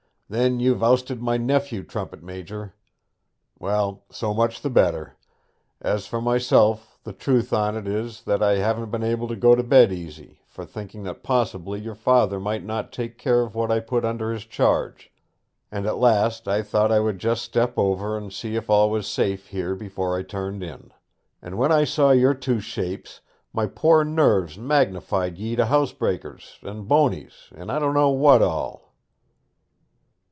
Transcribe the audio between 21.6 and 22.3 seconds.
I saw